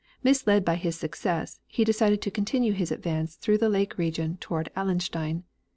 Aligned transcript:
Misled 0.23 0.65
by 0.65 0.77
his 0.77 0.95
success, 0.97 1.59
he 1.67 1.83
decided 1.83 2.23
to 2.23 2.31
continue 2.31 2.73
his 2.73 2.91
advance 2.91 3.35
through 3.35 3.59
the 3.59 3.69
lake 3.69 3.99
region 3.99 4.35
toward 4.37 4.71
Allenstein. 4.75 5.43